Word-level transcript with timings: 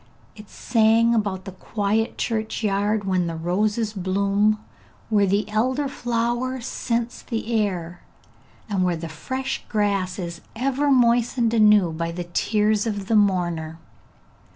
It 0.35 0.49
sang 0.49 1.13
about 1.13 1.45
the 1.45 1.51
quiet 1.51 2.17
churchyard, 2.17 3.03
when 3.03 3.27
the 3.27 3.35
roses 3.35 3.93
bloom, 3.93 4.57
where 5.11 5.27
the 5.27 5.47
elder 5.47 5.87
flower 5.87 6.59
scents 6.59 7.21
the 7.21 7.53
air, 7.53 8.01
and 8.67 8.83
where 8.83 8.97
the 8.97 9.07
fresh 9.07 9.63
grass 9.69 10.17
is 10.17 10.41
ever 10.55 10.89
moistened 10.89 11.53
anew 11.53 11.91
by 11.91 12.11
the 12.11 12.23
tears 12.23 12.87
of 12.87 13.05
the 13.09 13.15
mourner. 13.15 13.77